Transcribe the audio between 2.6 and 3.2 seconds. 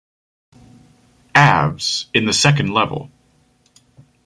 level.